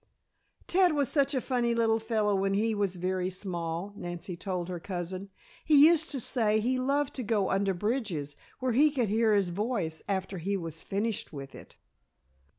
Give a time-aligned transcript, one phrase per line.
[0.65, 4.79] "Ted was such a funny little fellow when he was very small," Nancy told her
[4.79, 5.29] cousin.
[5.63, 9.49] "He used to say he loved to go under bridges, where he could hear his
[9.49, 11.77] voice after he was finished with it."